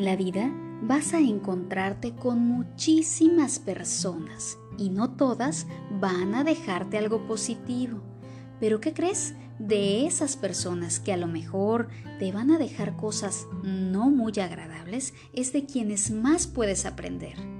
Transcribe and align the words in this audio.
En 0.00 0.06
la 0.06 0.16
vida 0.16 0.50
vas 0.80 1.12
a 1.12 1.20
encontrarte 1.20 2.14
con 2.14 2.38
muchísimas 2.38 3.58
personas 3.58 4.56
y 4.78 4.88
no 4.88 5.10
todas 5.10 5.66
van 6.00 6.34
a 6.34 6.42
dejarte 6.42 6.96
algo 6.96 7.26
positivo. 7.26 8.00
Pero 8.60 8.80
¿qué 8.80 8.94
crees? 8.94 9.34
De 9.58 10.06
esas 10.06 10.38
personas 10.38 11.00
que 11.00 11.12
a 11.12 11.18
lo 11.18 11.26
mejor 11.26 11.88
te 12.18 12.32
van 12.32 12.50
a 12.50 12.56
dejar 12.56 12.96
cosas 12.96 13.46
no 13.62 14.08
muy 14.08 14.32
agradables 14.40 15.12
es 15.34 15.52
de 15.52 15.66
quienes 15.66 16.10
más 16.10 16.46
puedes 16.46 16.86
aprender. 16.86 17.59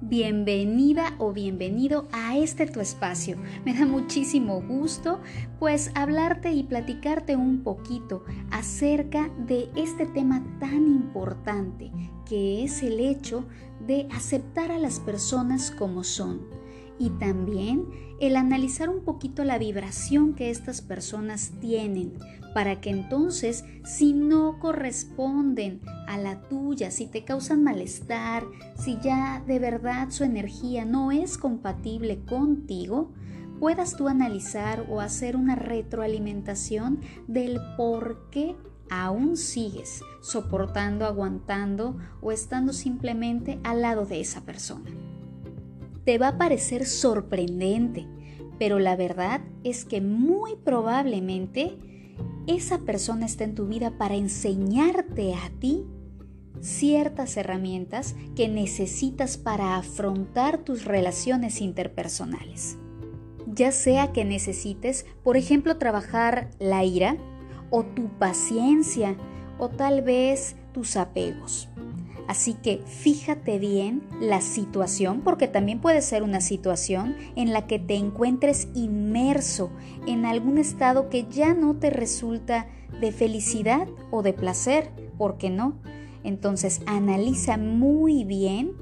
Bienvenida 0.00 1.14
o 1.18 1.32
bienvenido 1.32 2.08
a 2.12 2.36
este 2.36 2.66
tu 2.66 2.80
espacio. 2.80 3.38
Me 3.64 3.72
da 3.72 3.86
muchísimo 3.86 4.60
gusto 4.60 5.20
pues 5.60 5.92
hablarte 5.94 6.52
y 6.52 6.64
platicarte 6.64 7.36
un 7.36 7.62
poquito 7.62 8.24
acerca 8.50 9.30
de 9.46 9.70
este 9.76 10.06
tema 10.06 10.44
tan 10.58 10.86
importante 10.86 11.92
que 12.26 12.64
es 12.64 12.82
el 12.82 12.98
hecho 12.98 13.44
de 13.86 14.08
aceptar 14.12 14.72
a 14.72 14.78
las 14.78 14.98
personas 14.98 15.70
como 15.70 16.02
son 16.02 16.63
y 16.98 17.10
también 17.10 17.86
el 18.20 18.36
analizar 18.36 18.88
un 18.88 19.04
poquito 19.04 19.44
la 19.44 19.58
vibración 19.58 20.34
que 20.34 20.50
estas 20.50 20.80
personas 20.80 21.52
tienen 21.60 22.14
para 22.54 22.80
que 22.80 22.90
entonces 22.90 23.64
si 23.84 24.12
no 24.12 24.58
corresponden 24.60 25.80
a 26.06 26.16
la 26.16 26.40
tuya, 26.48 26.90
si 26.90 27.06
te 27.06 27.24
causan 27.24 27.64
malestar, 27.64 28.44
si 28.76 28.98
ya 29.02 29.42
de 29.46 29.58
verdad 29.58 30.10
su 30.10 30.22
energía 30.22 30.84
no 30.84 31.10
es 31.10 31.36
compatible 31.36 32.20
contigo, 32.24 33.10
puedas 33.58 33.96
tú 33.96 34.08
analizar 34.08 34.86
o 34.88 35.00
hacer 35.00 35.36
una 35.36 35.56
retroalimentación 35.56 37.00
del 37.26 37.58
por 37.76 38.30
qué 38.30 38.56
aún 38.88 39.36
sigues 39.36 40.02
soportando, 40.22 41.06
aguantando 41.06 41.96
o 42.20 42.30
estando 42.30 42.72
simplemente 42.72 43.58
al 43.64 43.82
lado 43.82 44.06
de 44.06 44.20
esa 44.20 44.42
persona. 44.42 45.13
Te 46.04 46.18
va 46.18 46.28
a 46.28 46.38
parecer 46.38 46.86
sorprendente, 46.86 48.06
pero 48.58 48.78
la 48.78 48.96
verdad 48.96 49.40
es 49.62 49.84
que 49.84 50.00
muy 50.00 50.56
probablemente 50.56 51.78
esa 52.46 52.80
persona 52.80 53.26
está 53.26 53.44
en 53.44 53.54
tu 53.54 53.66
vida 53.66 53.96
para 53.96 54.14
enseñarte 54.14 55.34
a 55.34 55.50
ti 55.60 55.84
ciertas 56.60 57.36
herramientas 57.36 58.16
que 58.36 58.48
necesitas 58.48 59.36
para 59.36 59.76
afrontar 59.76 60.58
tus 60.58 60.84
relaciones 60.84 61.60
interpersonales. 61.60 62.78
Ya 63.46 63.72
sea 63.72 64.12
que 64.12 64.24
necesites, 64.24 65.06
por 65.22 65.36
ejemplo, 65.36 65.76
trabajar 65.78 66.50
la 66.58 66.84
ira 66.84 67.16
o 67.70 67.84
tu 67.84 68.08
paciencia 68.18 69.16
o 69.58 69.68
tal 69.68 70.02
vez 70.02 70.56
tus 70.72 70.96
apegos. 70.96 71.68
Así 72.26 72.54
que 72.54 72.78
fíjate 72.78 73.58
bien 73.58 74.02
la 74.20 74.40
situación, 74.40 75.20
porque 75.20 75.46
también 75.46 75.80
puede 75.80 76.00
ser 76.00 76.22
una 76.22 76.40
situación 76.40 77.16
en 77.36 77.52
la 77.52 77.66
que 77.66 77.78
te 77.78 77.96
encuentres 77.96 78.68
inmerso 78.74 79.70
en 80.06 80.24
algún 80.24 80.58
estado 80.58 81.10
que 81.10 81.26
ya 81.28 81.52
no 81.52 81.76
te 81.76 81.90
resulta 81.90 82.66
de 83.00 83.12
felicidad 83.12 83.88
o 84.10 84.22
de 84.22 84.32
placer, 84.32 84.90
¿por 85.18 85.36
qué 85.36 85.50
no? 85.50 85.80
Entonces 86.22 86.80
analiza 86.86 87.58
muy 87.58 88.24
bien 88.24 88.72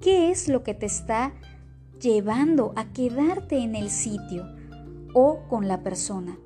qué 0.00 0.30
es 0.30 0.48
lo 0.48 0.62
que 0.62 0.74
te 0.74 0.86
está 0.86 1.34
llevando 2.00 2.72
a 2.76 2.92
quedarte 2.92 3.58
en 3.58 3.74
el 3.74 3.90
sitio 3.90 4.46
o 5.12 5.46
con 5.48 5.68
la 5.68 5.82
persona, 5.82 6.38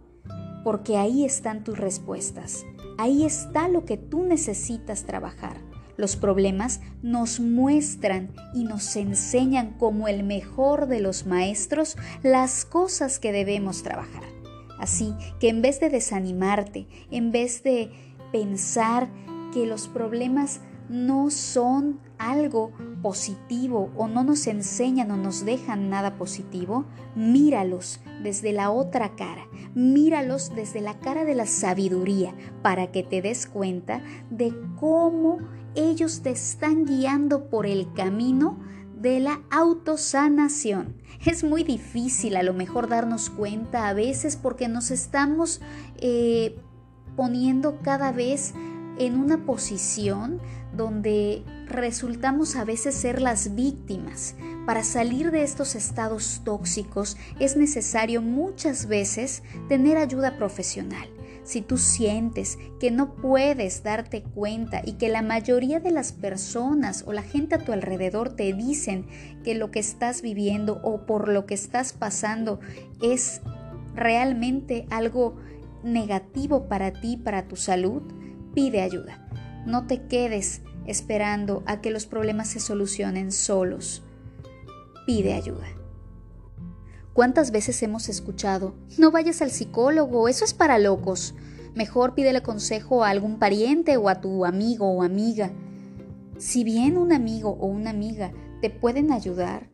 porque 0.65 0.97
ahí 0.97 1.25
están 1.25 1.63
tus 1.63 1.79
respuestas, 1.79 2.65
ahí 2.99 3.25
está 3.25 3.69
lo 3.69 3.85
que 3.85 3.97
tú 3.97 4.25
necesitas 4.25 5.05
trabajar. 5.05 5.72
Los 5.97 6.17
problemas 6.17 6.81
nos 7.03 7.41
muestran 7.41 8.31
y 8.55 8.65
nos 8.65 8.97
enseñan 8.97 9.73
como 9.79 10.09
el 10.09 10.23
mejor 10.23 10.87
de 10.87 11.01
los 11.01 11.27
maestros 11.27 11.97
las 12.23 12.65
cosas 12.65 13.19
que 13.19 13.33
debemos 13.33 13.83
trabajar. 13.83 14.25
Así 14.79 15.15
que 15.39 15.49
en 15.49 15.63
vez 15.63 15.79
de 15.81 15.91
desanimarte, 15.91 16.87
en 17.11 17.31
vez 17.31 17.63
de 17.63 17.91
pensar 18.33 19.09
que 19.53 19.67
los 19.67 19.87
problemas 19.87 20.61
no 20.89 21.31
son 21.31 22.01
algo 22.19 22.73
positivo 23.03 23.91
o 23.97 24.07
no 24.07 24.25
nos 24.25 24.47
enseñan 24.47 25.11
o 25.11 25.17
nos 25.17 25.45
dejan 25.45 25.91
nada 25.91 26.17
positivo, 26.17 26.85
míralos 27.15 28.01
desde 28.23 28.53
la 28.53 28.71
otra 28.71 29.17
cara, 29.17 29.47
míralos 29.75 30.55
desde 30.55 30.81
la 30.81 30.99
cara 30.99 31.25
de 31.25 31.35
la 31.35 31.47
sabiduría 31.47 32.35
para 32.63 32.93
que 32.93 33.03
te 33.03 33.23
des 33.23 33.47
cuenta 33.47 34.03
de 34.31 34.55
cómo 34.79 35.39
ellos 35.75 36.23
te 36.23 36.31
están 36.31 36.85
guiando 36.85 37.49
por 37.49 37.67
el 37.67 37.93
camino 37.93 38.59
de 38.97 39.21
la 39.21 39.43
autosanación. 39.51 40.97
Es 41.27 41.43
muy 41.43 41.65
difícil 41.65 42.37
a 42.37 42.43
lo 42.43 42.55
mejor 42.55 42.89
darnos 42.89 43.31
cuenta 43.31 43.89
a 43.89 43.95
veces 43.95 44.37
porque 44.37 44.69
nos 44.69 44.91
estamos 44.91 45.61
eh, 45.97 46.57
poniendo 47.17 47.79
cada 47.83 48.13
vez 48.13 48.55
en 48.99 49.19
una 49.19 49.45
posición 49.45 50.41
donde 50.77 51.45
resultamos 51.67 52.57
a 52.57 52.65
veces 52.65 52.95
ser 52.95 53.21
las 53.21 53.55
víctimas. 53.55 54.35
Para 54.67 54.85
salir 54.85 55.31
de 55.31 55.43
estos 55.43 55.75
estados 55.75 56.43
tóxicos 56.45 57.17
es 57.41 57.57
necesario 57.57 58.23
muchas 58.23 58.87
veces 58.87 59.43
tener 59.69 59.97
ayuda 59.97 60.37
profesional. 60.37 61.09
Si 61.45 61.61
tú 61.61 61.77
sientes 61.77 62.57
que 62.79 62.93
no 62.93 63.15
puedes 63.17 63.83
darte 63.83 64.23
cuenta 64.23 64.81
y 64.85 64.93
que 64.93 65.09
la 65.09 65.23
mayoría 65.23 65.81
de 65.81 65.91
las 65.91 66.13
personas 66.13 67.03
o 67.07 67.13
la 67.13 67.23
gente 67.23 67.57
a 67.57 67.59
tu 67.59 67.73
alrededor 67.73 68.37
te 68.37 68.53
dicen 68.53 69.07
que 69.43 69.57
lo 69.57 69.73
que 69.73 69.81
estás 69.81 70.23
viviendo 70.23 70.81
o 70.85 71.05
por 71.05 71.29
lo 71.29 71.45
que 71.45 71.55
estás 71.55 71.93
pasando 71.93 72.61
es 73.03 73.41
realmente 73.97 74.87
algo 74.91 75.37
negativo 75.83 76.69
para 76.69 76.93
ti, 76.93 77.17
para 77.17 77.49
tu 77.49 77.57
salud, 77.57 78.03
pide 78.55 78.83
ayuda. 78.83 79.29
No 79.67 79.87
te 79.87 80.07
quedes 80.07 80.63
esperando 80.87 81.63
a 81.67 81.81
que 81.81 81.91
los 81.91 82.07
problemas 82.07 82.49
se 82.49 82.61
solucionen 82.61 83.33
solos. 83.33 84.03
Pide 85.07 85.35
ayuda. 85.35 85.67
¿Cuántas 87.13 87.51
veces 87.51 87.83
hemos 87.83 88.09
escuchado, 88.09 88.75
no 88.99 89.11
vayas 89.11 89.43
al 89.43 89.51
psicólogo, 89.51 90.29
eso 90.29 90.45
es 90.45 90.55
para 90.55 90.79
locos? 90.79 91.35
Mejor 91.75 92.15
pídele 92.15 92.43
consejo 92.43 93.05
a 93.05 93.11
algún 93.11 93.39
pariente 93.39 93.97
o 93.97 94.09
a 94.09 94.21
tu 94.21 94.45
amigo 94.45 94.91
o 94.91 95.03
amiga. 95.03 95.53
Si 96.39 96.65
bien 96.65 96.97
un 96.97 97.13
amigo 97.13 97.51
o 97.61 97.67
una 97.67 97.91
amiga 97.91 98.33
te 98.61 98.71
pueden 98.71 99.13
ayudar, 99.13 99.69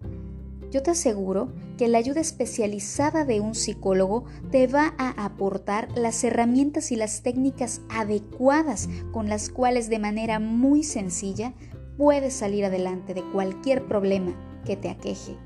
yo 0.70 0.82
te 0.82 0.90
aseguro 0.90 1.52
que 1.78 1.88
la 1.88 1.98
ayuda 1.98 2.20
especializada 2.20 3.24
de 3.24 3.40
un 3.40 3.54
psicólogo 3.54 4.24
te 4.50 4.66
va 4.66 4.94
a 4.98 5.24
aportar 5.24 5.88
las 5.96 6.22
herramientas 6.24 6.90
y 6.90 6.96
las 6.96 7.22
técnicas 7.22 7.80
adecuadas 7.88 8.88
con 9.12 9.28
las 9.28 9.48
cuales 9.48 9.88
de 9.88 10.00
manera 10.00 10.40
muy 10.40 10.82
sencilla 10.82 11.54
puedes 11.96 12.34
salir 12.34 12.64
adelante 12.64 13.14
de 13.14 13.22
cualquier 13.30 13.86
problema 13.86 14.34
que 14.66 14.76
te 14.76 14.90
aqueje. 14.90 15.36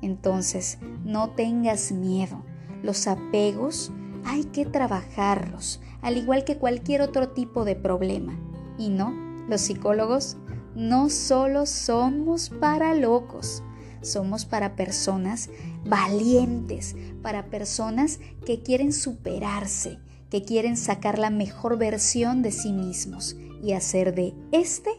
Entonces, 0.00 0.78
no 1.04 1.30
tengas 1.30 1.90
miedo. 1.90 2.44
Los 2.82 3.08
apegos 3.08 3.92
hay 4.24 4.44
que 4.44 4.64
trabajarlos, 4.64 5.80
al 6.02 6.16
igual 6.16 6.44
que 6.44 6.56
cualquier 6.56 7.02
otro 7.02 7.30
tipo 7.30 7.64
de 7.64 7.74
problema. 7.74 8.38
Y 8.78 8.90
no, 8.90 9.12
los 9.48 9.60
psicólogos 9.60 10.36
no 10.76 11.10
solo 11.10 11.66
somos 11.66 12.48
para 12.48 12.94
locos 12.94 13.64
somos 14.02 14.44
para 14.44 14.76
personas 14.76 15.50
valientes, 15.84 16.96
para 17.22 17.46
personas 17.46 18.20
que 18.44 18.62
quieren 18.62 18.92
superarse, 18.92 19.98
que 20.30 20.42
quieren 20.42 20.76
sacar 20.76 21.18
la 21.18 21.30
mejor 21.30 21.78
versión 21.78 22.42
de 22.42 22.52
sí 22.52 22.72
mismos 22.72 23.36
y 23.62 23.72
hacer 23.72 24.14
de 24.14 24.34
este 24.52 24.90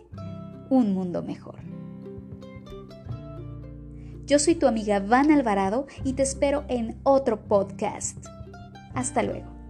un 0.69 0.93
mundo 0.93 1.23
mejor. 1.23 1.59
Yo 4.25 4.39
soy 4.39 4.55
tu 4.55 4.67
amiga 4.67 4.99
Van 4.99 5.31
Alvarado 5.31 5.87
y 6.05 6.13
te 6.13 6.23
espero 6.23 6.63
en 6.69 6.97
otro 7.03 7.41
podcast. 7.47 8.17
Hasta 8.93 9.23
luego. 9.23 9.60